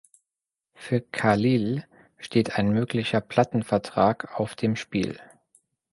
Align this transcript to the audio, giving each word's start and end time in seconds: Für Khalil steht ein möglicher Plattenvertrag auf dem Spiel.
Für 0.73 0.99
Khalil 1.01 1.83
steht 2.17 2.55
ein 2.57 2.69
möglicher 2.71 3.21
Plattenvertrag 3.21 4.35
auf 4.39 4.55
dem 4.55 4.75
Spiel. 4.75 5.19